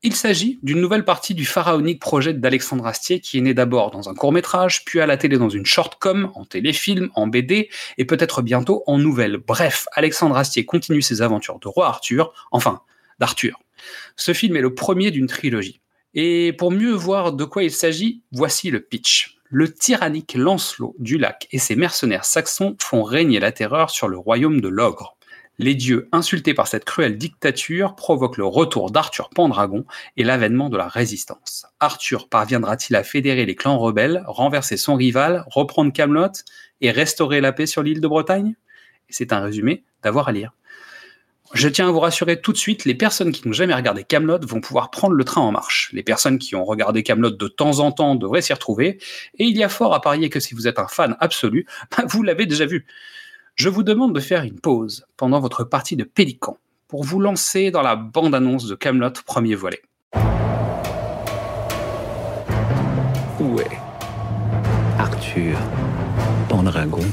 Il 0.06 0.15
s'agit 0.15 0.60
d'une 0.63 0.82
nouvelle 0.82 1.06
partie 1.06 1.34
du 1.34 1.46
pharaonique 1.46 2.01
projet 2.01 2.34
d'Alexandre 2.34 2.86
Astier 2.86 3.22
qui 3.22 3.38
est 3.38 3.42
né 3.42 3.53
d'abord 3.53 3.92
dans 3.92 4.10
un 4.10 4.13
court-métrage, 4.13 4.84
puis 4.84 5.00
à 5.00 5.06
la 5.06 5.15
télé 5.15 5.38
dans 5.38 5.50
une 5.50 5.65
short-com, 5.65 6.30
en 6.36 6.44
téléfilm, 6.44 7.10
en 7.15 7.27
BD 7.27 7.70
et 7.98 8.06
peut-être 8.06 8.42
bientôt 8.42 8.84
en 8.86 8.98
nouvelle. 8.98 9.38
Bref, 9.38 9.86
Alexandre 9.94 10.36
Astier 10.36 10.65
continue 10.65 11.01
ses 11.01 11.22
aventures 11.22 11.60
de 11.60 11.70
roi 11.70 11.88
Arthur, 11.88 12.34
enfin, 12.51 12.82
d'Arthur. 13.24 13.62
Ce 14.18 14.34
film 14.34 14.58
est 14.58 14.62
le 14.62 14.75
premier 14.75 15.10
d'une 15.10 15.27
trilogie. 15.27 15.80
Et 16.13 16.51
pour 16.51 16.72
mieux 16.72 16.92
voir 16.92 17.32
de 17.32 17.46
quoi 17.46 17.63
il 17.63 17.72
s'agit, 17.72 18.22
voici 18.34 18.70
le 18.70 18.82
pitch. 18.82 19.38
Le 19.50 19.74
tyrannique 19.74 20.34
Lancelot 20.34 20.94
du 21.00 21.18
lac 21.18 21.48
et 21.51 21.58
ses 21.58 21.77
mercenaires 21.77 22.25
saxons 22.25 22.75
font 22.82 23.01
régner 23.01 23.39
la 23.39 23.53
terreur 23.53 23.92
sur 23.92 24.10
le 24.10 24.18
royaume 24.18 24.60
de 24.60 24.68
l'ogre. 24.68 25.15
Les 25.58 25.74
dieux, 25.74 26.10
insultés 26.12 26.53
par 26.53 26.68
cette 26.68 26.84
cruelle 26.84 27.18
dictature, 27.18 27.96
provoquent 27.96 28.36
le 28.36 28.46
retour 28.46 28.92
d'Arthur 28.92 29.30
Pendragon 29.30 29.86
et 30.18 30.25
l'avènement 30.25 30.68
de 30.68 30.75
la 30.75 30.89
résistance. 30.89 31.65
Arthur 31.80 32.27
parviendra-t-il 32.27 32.98
à 32.98 33.06
fédérer 33.06 33.46
les 33.46 33.56
clans 33.56 33.77
rebelles, 33.77 34.22
renverser 34.27 34.75
son 34.75 34.96
rival, 34.96 35.46
reprendre 35.48 35.94
Camelot 35.94 36.34
et 36.82 36.92
restaurer 36.92 37.39
la 37.39 37.53
paix 37.53 37.68
sur 37.68 37.84
l'île 37.84 38.01
de 38.01 38.08
Bretagne? 38.10 38.56
C'est 39.08 39.32
un 39.32 39.39
résumé 39.39 39.86
d'avoir 40.03 40.27
à 40.27 40.34
lire. 40.34 40.51
Je 41.53 41.67
tiens 41.67 41.88
à 41.88 41.91
vous 41.91 42.00
rassurer 42.00 42.41
tout 42.41 42.51
de 42.51 42.57
suite, 42.57 42.83
les 42.83 42.95
personnes 42.95 43.31
qui 43.31 43.48
n'ont 43.48 43.53
jamais 43.53 43.75
regardé 43.75 44.03
Camelot 44.03 44.39
vont 44.41 44.60
pouvoir 44.60 44.89
prendre 44.89 45.13
le 45.13 45.24
train 45.24 45.41
en 45.41 45.51
marche. 45.51 45.91
Les 45.93 46.01
personnes 46.01 46.39
qui 46.39 46.55
ont 46.55 46.65
regardé 46.65 47.03
Camelot 47.03 47.29
de 47.29 47.48
temps 47.48 47.77
en 47.77 47.91
temps 47.91 48.15
devraient 48.15 48.41
s'y 48.41 48.53
retrouver, 48.53 48.98
et 49.38 49.43
il 49.43 49.55
y 49.55 49.63
a 49.63 49.69
fort 49.69 49.93
à 49.93 50.01
parier 50.01 50.31
que 50.31 50.39
si 50.39 50.55
vous 50.55 50.67
êtes 50.67 50.79
un 50.79 50.88
fan 50.88 51.15
absolu, 51.19 51.67
bah, 51.95 52.05
vous 52.07 52.24
l'avez 52.24 52.48
déjà 52.48 52.65
vu. 52.65 52.88
Je 53.53 53.69
vous 53.69 53.83
demande 53.83 54.15
de 54.15 54.19
faire 54.19 54.41
une 54.43 54.60
pause 54.60 55.05
pendant 55.15 55.39
votre 55.39 55.63
partie 55.63 55.95
de 55.95 56.03
Pélican 56.03 56.57
pour 56.88 57.03
vous 57.03 57.19
lancer 57.19 57.69
dans 57.69 57.83
la 57.83 57.95
bande-annonce 57.95 58.65
de 58.65 58.74
Camelot 58.74 59.12
premier 59.24 59.53
volet. 59.53 59.83
Où 63.39 63.60
est 63.60 63.77
Arthur 64.98 65.60
Pendragon 66.50 67.05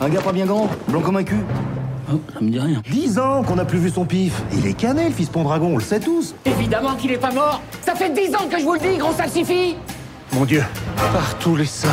Un 0.00 0.08
gars 0.08 0.20
pas 0.20 0.32
bien 0.32 0.46
grand, 0.46 0.68
blanc 0.88 1.00
comme 1.00 1.16
un 1.16 1.24
cul? 1.24 1.44
Oh, 2.12 2.20
ça 2.32 2.40
me 2.40 2.50
dit 2.50 2.58
rien. 2.58 2.82
Dix 2.90 3.18
ans 3.18 3.42
qu'on 3.42 3.56
n'a 3.56 3.64
plus 3.64 3.78
vu 3.78 3.90
son 3.90 4.04
pif. 4.04 4.42
Il 4.52 4.66
est 4.66 4.74
cané, 4.74 5.06
le 5.08 5.14
fils 5.14 5.28
Pendragon, 5.28 5.68
on 5.74 5.78
le 5.78 5.82
sait 5.82 6.00
tous. 6.00 6.34
Évidemment 6.44 6.94
qu'il 6.94 7.12
est 7.12 7.18
pas 7.18 7.32
mort 7.32 7.62
Ça 7.82 7.94
fait 7.94 8.10
dix 8.10 8.34
ans 8.34 8.48
que 8.50 8.58
je 8.58 8.64
vous 8.64 8.74
le 8.74 8.80
dis, 8.80 8.96
gros 8.98 9.12
salsifis 9.12 9.76
Mon 10.32 10.44
Dieu, 10.44 10.62
par 10.96 11.38
tous 11.38 11.56
les 11.56 11.64
saints. 11.64 11.88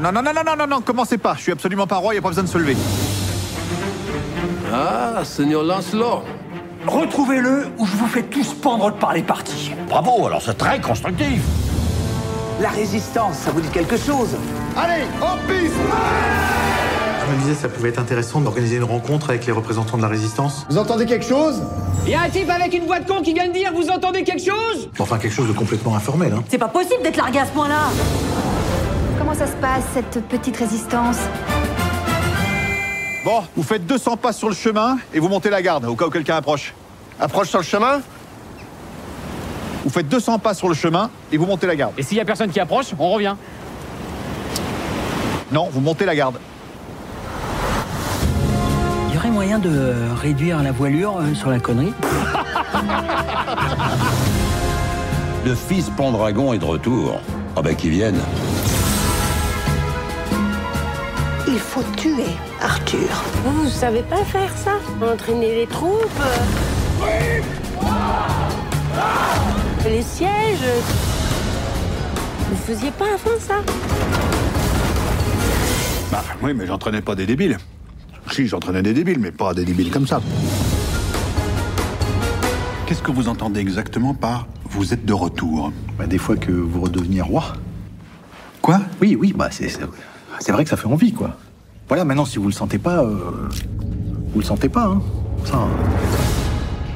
Non, 0.00 0.12
non, 0.12 0.22
non, 0.22 0.32
non, 0.34 0.42
non, 0.44 0.56
non, 0.56 0.66
non, 0.66 0.80
commencez 0.80 1.18
pas. 1.18 1.34
Je 1.36 1.42
suis 1.42 1.52
absolument 1.52 1.86
pas 1.86 1.96
roi, 1.96 2.14
y 2.14 2.18
a 2.18 2.22
pas 2.22 2.28
besoin 2.28 2.44
de 2.44 2.48
se 2.48 2.58
lever. 2.58 2.76
Ah, 4.72 5.22
Seigneur 5.24 5.62
Lancelot. 5.62 6.22
Retrouvez-le 6.86 7.68
ou 7.78 7.86
je 7.86 7.96
vous 7.96 8.06
fais 8.06 8.22
tous 8.22 8.54
pendre 8.54 8.92
par 8.94 9.12
les 9.12 9.22
parties. 9.22 9.72
Bravo, 9.88 10.26
alors 10.26 10.42
c'est 10.42 10.56
très 10.56 10.80
constructif. 10.80 11.42
La 12.60 12.70
résistance, 12.70 13.36
ça 13.36 13.50
vous 13.50 13.60
dit 13.60 13.68
quelque 13.68 13.96
chose? 13.96 14.36
Allez, 14.76 15.04
en 15.20 15.36
piste 15.46 15.74
me 17.32 17.40
disais, 17.40 17.54
ça 17.54 17.68
pouvait 17.68 17.88
être 17.88 17.98
intéressant 17.98 18.40
d'organiser 18.40 18.76
une 18.76 18.84
rencontre 18.84 19.30
avec 19.30 19.46
les 19.46 19.52
représentants 19.52 19.96
de 19.96 20.02
la 20.02 20.08
résistance. 20.08 20.66
Vous 20.68 20.78
entendez 20.78 21.06
quelque 21.06 21.24
chose? 21.24 21.62
Il 22.04 22.10
y 22.10 22.14
a 22.14 22.22
un 22.22 22.28
type 22.28 22.50
avec 22.50 22.74
une 22.74 22.84
voix 22.84 23.00
de 23.00 23.06
con 23.06 23.22
qui 23.22 23.32
vient 23.32 23.48
de 23.48 23.52
dire 23.52 23.72
Vous 23.74 23.88
entendez 23.88 24.24
quelque 24.24 24.44
chose? 24.44 24.90
Enfin, 24.98 25.18
quelque 25.18 25.34
chose 25.34 25.48
de 25.48 25.52
complètement 25.52 25.94
informel, 25.94 26.32
hein. 26.32 26.44
C'est 26.48 26.58
pas 26.58 26.68
possible 26.68 27.02
d'être 27.02 27.16
largué 27.16 27.38
à 27.38 27.46
ce 27.46 27.52
point-là 27.52 27.90
Comment 29.18 29.34
ça 29.34 29.46
se 29.46 29.56
passe, 29.56 29.84
cette 29.94 30.26
petite 30.28 30.56
résistance? 30.56 31.18
Bon, 33.24 33.42
vous 33.56 33.62
faites 33.62 33.86
200 33.86 34.16
pas 34.16 34.32
sur 34.32 34.48
le 34.48 34.54
chemin 34.54 34.98
et 35.14 35.20
vous 35.20 35.28
montez 35.28 35.48
la 35.48 35.62
garde 35.62 35.84
au 35.84 35.94
cas 35.94 36.06
où 36.06 36.10
quelqu'un 36.10 36.36
approche. 36.36 36.74
Approche 37.20 37.48
sur 37.48 37.58
le 37.60 37.64
chemin 37.64 38.00
Vous 39.84 39.90
faites 39.90 40.08
200 40.08 40.40
pas 40.40 40.54
sur 40.54 40.68
le 40.68 40.74
chemin 40.74 41.08
et 41.30 41.36
vous 41.36 41.46
montez 41.46 41.68
la 41.68 41.76
garde. 41.76 41.92
Et 41.96 42.02
s'il 42.02 42.16
y 42.16 42.20
a 42.20 42.24
personne 42.24 42.50
qui 42.50 42.58
approche, 42.58 42.86
on 42.98 43.10
revient. 43.10 43.36
Non, 45.52 45.68
vous 45.70 45.80
montez 45.80 46.04
la 46.04 46.16
garde. 46.16 46.36
Il 49.32 49.34
y 49.34 49.38
aurait 49.38 49.46
moyen 49.46 49.58
de 49.60 49.94
réduire 50.20 50.62
la 50.62 50.72
voilure 50.72 51.16
euh, 51.16 51.32
sur 51.34 51.48
la 51.48 51.58
connerie 51.58 51.94
Le 55.46 55.54
fils 55.54 55.88
Pendragon 55.96 56.52
est 56.52 56.58
de 56.58 56.66
retour. 56.66 57.18
Ah 57.56 57.62
ben 57.62 57.74
qu'il 57.74 57.92
vienne. 57.92 58.18
Il 61.48 61.58
faut 61.58 61.82
tuer 61.96 62.26
Arthur. 62.60 63.08
Vous, 63.42 63.62
vous 63.62 63.70
savez 63.70 64.02
pas 64.02 64.22
faire 64.22 64.52
ça? 64.54 64.72
Entraîner 65.02 65.54
les 65.54 65.66
troupes? 65.66 66.20
Euh, 67.00 67.40
Les 69.86 70.02
sièges? 70.02 70.68
Vous 72.50 72.56
faisiez 72.66 72.90
pas 72.90 73.06
avant 73.06 73.40
ça? 73.40 73.54
Bah 76.10 76.22
oui, 76.42 76.52
mais 76.54 76.66
j'entraînais 76.66 77.00
pas 77.00 77.14
des 77.14 77.24
débiles. 77.24 77.56
Si, 78.32 78.46
j'entraînais 78.46 78.82
des 78.82 78.94
débiles, 78.94 79.18
mais 79.18 79.30
pas 79.30 79.52
des 79.52 79.64
débiles 79.64 79.90
comme 79.90 80.06
ça. 80.06 80.20
Qu'est-ce 82.86 83.02
que 83.02 83.10
vous 83.10 83.28
entendez 83.28 83.60
exactement 83.60 84.14
par 84.14 84.46
vous 84.70 84.94
êtes 84.94 85.04
de 85.04 85.12
retour 85.12 85.70
bah, 85.98 86.06
Des 86.06 86.16
fois 86.18 86.36
que 86.36 86.50
vous 86.50 86.80
redeveniez 86.80 87.20
roi. 87.20 87.44
Quoi? 88.62 88.80
Oui, 89.02 89.16
oui, 89.20 89.34
bah 89.36 89.48
c'est 89.50 89.68
c'est 90.40 90.52
vrai 90.52 90.64
que 90.64 90.70
ça 90.70 90.76
fait 90.76 90.86
envie, 90.86 91.12
quoi. 91.12 91.36
Voilà, 91.88 92.04
maintenant, 92.04 92.24
si 92.24 92.38
vous 92.38 92.46
le 92.46 92.52
sentez 92.52 92.78
pas, 92.78 93.02
euh, 93.04 93.48
vous 94.32 94.40
le 94.40 94.44
sentez 94.44 94.68
pas, 94.68 94.84
hein. 94.86 95.02
Ça. 95.44 95.56
hein. 95.56 95.68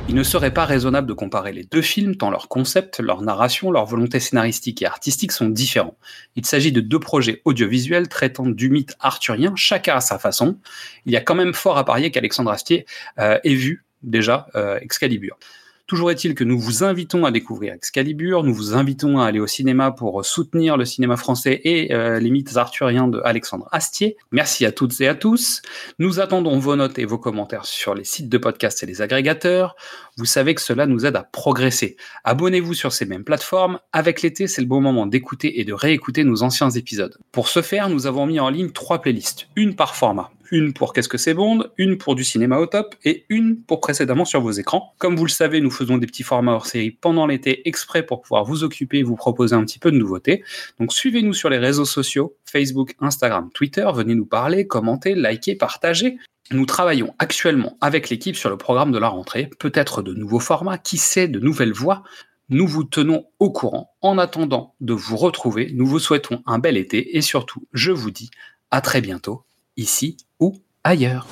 Il 0.09 0.15
ne 0.15 0.23
serait 0.23 0.55
pas 0.55 0.65
raisonnable 0.65 1.09
de 1.09 1.13
comparer 1.13 1.53
les 1.53 1.65
deux 1.65 1.83
films 1.83 2.15
tant 2.15 2.31
leur 2.31 2.49
concept, 2.49 3.01
leur 3.01 3.23
narration, 3.23 3.73
leur 3.73 3.87
volonté 3.87 4.21
scénaristique 4.21 4.81
et 4.81 4.87
artistique 4.87 5.33
sont 5.33 5.49
différents. 5.49 5.99
Il 6.37 6.47
s'agit 6.47 6.71
de 6.71 6.81
deux 6.81 7.01
projets 7.01 7.43
audiovisuels 7.45 8.09
traitant 8.09 8.47
du 8.47 8.71
mythe 8.71 8.95
arthurien, 9.01 9.53
chacun 9.57 9.97
à 9.97 10.01
sa 10.01 10.21
façon. 10.21 10.59
Il 11.07 11.13
y 11.13 11.17
a 11.17 11.21
quand 11.21 11.35
même 11.35 11.55
fort 11.55 11.77
à 11.77 11.85
parier 11.85 12.13
qu'Alexandre 12.13 12.53
Astier 12.53 12.87
euh, 13.19 13.41
ait 13.43 13.55
vu 13.55 13.85
déjà 14.05 14.47
euh, 14.55 14.79
Excalibur. 14.81 15.39
Toujours 15.87 16.11
est-il 16.11 16.35
que 16.35 16.43
nous 16.43 16.59
vous 16.59 16.83
invitons 16.83 17.25
à 17.25 17.31
découvrir 17.31 17.73
Excalibur, 17.73 18.43
nous 18.43 18.53
vous 18.53 18.75
invitons 18.75 19.21
à 19.21 19.27
aller 19.27 19.39
au 19.39 19.47
cinéma 19.47 19.93
pour 19.93 20.25
soutenir 20.25 20.77
le 20.77 20.85
cinéma 20.85 21.17
français 21.17 21.61
et 21.63 21.95
euh, 21.95 22.19
les 22.19 22.31
mythes 22.31 22.57
arthuriens 22.57 23.07
de 23.07 23.21
Alexandre 23.25 23.69
Astier. 23.71 24.17
Merci 24.33 24.67
à 24.67 24.73
toutes 24.73 25.01
et 25.01 25.07
à 25.07 25.15
tous. 25.15 25.63
Nous 26.01 26.19
attendons 26.19 26.59
vos 26.59 26.75
notes 26.75 26.99
et 26.99 27.05
vos 27.05 27.19
commentaires 27.19 27.67
sur 27.67 27.95
les 27.95 28.03
sites 28.03 28.29
de 28.29 28.37
podcast 28.37 28.83
et 28.83 28.87
les 28.87 29.01
agrégateurs. 29.01 29.77
Vous 30.17 30.25
savez 30.25 30.57
que 30.57 30.61
cela 30.61 30.87
nous 30.87 31.07
aide 31.07 31.15
à 31.15 31.23
progresser. 31.23 31.97
Abonnez-vous 32.25 32.75
sur 32.75 32.93
ces 32.93 33.07
mêmes 33.07 33.23
plateformes. 33.23 33.79
Avec 33.93 34.23
l'été, 34.23 34.49
c'est 34.49 34.63
le 34.63 34.67
bon 34.67 34.81
moment 34.81 35.07
d'écouter 35.07 35.61
et 35.61 35.65
de 35.65 35.73
réécouter 35.73 36.25
nos 36.25 36.43
anciens 36.43 36.71
épisodes. 36.71 37.17
Pour 37.31 37.49
ce 37.49 37.63
faire, 37.63 37.91
nous 37.91 38.09
avons 38.09 38.27
mis 38.27 38.41
en 38.41 38.51
ligne 38.51 38.71
trois 38.71 39.01
playlists, 39.01 39.47
une 39.55 39.77
par 39.77 39.95
format 39.95 40.33
une 40.51 40.73
pour 40.73 40.93
Qu'est-ce 40.93 41.09
que 41.09 41.19
c'est 41.19 41.35
Bond, 41.35 41.65
une 41.77 41.99
pour 41.99 42.15
du 42.15 42.25
cinéma 42.25 42.59
au 42.59 42.67
top 42.67 42.95
et 43.05 43.25
une 43.29 43.63
pour 43.63 43.81
précédemment 43.81 44.25
sur 44.25 44.41
vos 44.41 44.51
écrans. 44.51 44.95
Comme 44.99 45.17
vous 45.17 45.25
le 45.25 45.31
savez, 45.31 45.61
nous 45.61 45.71
faisons 45.71 45.99
des 45.99 46.07
petits 46.07 46.23
formats 46.23 46.53
hors 46.53 46.67
série 46.67 46.91
pendant 46.91 47.27
l'été 47.27 47.69
exprès 47.69 48.05
pour 48.05 48.23
pouvoir 48.23 48.45
vous 48.45 48.65
occuper 48.65 48.99
et 48.99 49.03
vous 49.03 49.17
proposer 49.17 49.55
un 49.55 49.65
petit 49.65 49.79
peu 49.79 49.91
de 49.91 49.97
nouveautés. 49.97 50.43
Donc 50.79 50.93
suivez-nous 50.93 51.35
sur 51.35 51.51
les 51.51 51.59
réseaux 51.59 51.85
sociaux, 51.85 52.37
Facebook, 52.45 52.95
Instagram, 53.01 53.51
Twitter, 53.53 53.87
venez 53.95 54.15
nous 54.15 54.27
parler, 54.27 54.67
commenter, 54.67 55.15
liker, 55.15 55.55
partager. 55.55 56.17
Nous 56.51 56.67
travaillons 56.67 57.15
actuellement 57.19 57.77
avec 57.81 58.09
l'équipe 58.09 58.37
sur 58.37 58.51
le 58.51 58.57
programme 58.57 58.93
de 58.93 58.99
la 58.99 59.09
rentrée, 59.09 59.51
peut-être 59.59 60.03
de 60.03 60.15
nouveaux 60.15 60.41
formats, 60.41 60.79
qui 60.79 60.97
sait, 60.97 61.27
de 61.27 61.41
nouvelles 61.41 61.73
voix. 61.73 62.05
Nous 62.49 62.69
vous 62.69 62.85
tenons 62.85 63.27
au 63.41 63.51
courant. 63.51 63.91
En 64.01 64.19
attendant 64.19 64.75
de 64.81 64.93
vous 64.95 65.17
retrouver, 65.17 65.73
nous 65.75 65.87
vous 65.87 65.99
souhaitons 65.99 66.43
un 66.47 66.61
bel 66.61 66.77
été 66.77 67.17
et 67.17 67.21
surtout, 67.21 67.67
je 67.73 67.91
vous 67.91 68.13
dis 68.13 68.31
à 68.71 68.81
très 68.81 69.01
bientôt, 69.01 69.46
ici 69.77 70.17
ou 70.41 70.57
ailleurs. 70.85 71.27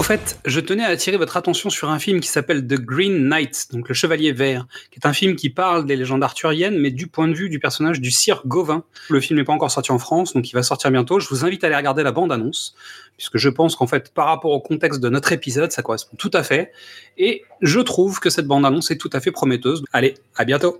Au 0.00 0.02
fait, 0.02 0.38
je 0.46 0.60
tenais 0.60 0.82
à 0.82 0.86
attirer 0.86 1.18
votre 1.18 1.36
attention 1.36 1.68
sur 1.68 1.90
un 1.90 1.98
film 1.98 2.20
qui 2.20 2.28
s'appelle 2.28 2.66
The 2.66 2.80
Green 2.80 3.28
Knight, 3.28 3.66
donc 3.70 3.86
le 3.86 3.94
Chevalier 3.94 4.32
Vert, 4.32 4.66
qui 4.90 4.98
est 4.98 5.06
un 5.06 5.12
film 5.12 5.36
qui 5.36 5.50
parle 5.50 5.84
des 5.84 5.94
légendes 5.94 6.22
arthuriennes, 6.22 6.78
mais 6.78 6.90
du 6.90 7.06
point 7.06 7.28
de 7.28 7.34
vue 7.34 7.50
du 7.50 7.58
personnage 7.58 8.00
du 8.00 8.10
Sire 8.10 8.40
Gauvin. 8.46 8.84
Le 9.10 9.20
film 9.20 9.38
n'est 9.38 9.44
pas 9.44 9.52
encore 9.52 9.70
sorti 9.70 9.92
en 9.92 9.98
France, 9.98 10.32
donc 10.32 10.48
il 10.48 10.54
va 10.54 10.62
sortir 10.62 10.90
bientôt. 10.90 11.20
Je 11.20 11.28
vous 11.28 11.44
invite 11.44 11.64
à 11.64 11.66
aller 11.66 11.76
regarder 11.76 12.02
la 12.02 12.12
bande-annonce, 12.12 12.74
puisque 13.18 13.36
je 13.36 13.50
pense 13.50 13.76
qu'en 13.76 13.86
fait, 13.86 14.14
par 14.14 14.28
rapport 14.28 14.52
au 14.52 14.60
contexte 14.60 15.00
de 15.00 15.10
notre 15.10 15.32
épisode, 15.32 15.70
ça 15.70 15.82
correspond 15.82 16.16
tout 16.16 16.30
à 16.32 16.42
fait. 16.44 16.72
Et 17.18 17.42
je 17.60 17.80
trouve 17.80 18.20
que 18.20 18.30
cette 18.30 18.46
bande-annonce 18.46 18.90
est 18.90 18.96
tout 18.96 19.10
à 19.12 19.20
fait 19.20 19.32
prometteuse. 19.32 19.84
Allez, 19.92 20.14
à 20.34 20.46
bientôt 20.46 20.78